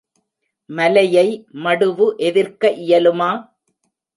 மலையை 0.69 1.25
மடுவு 1.63 2.07
எதிர்க்க 2.29 2.73
இயலுமா? 2.85 3.31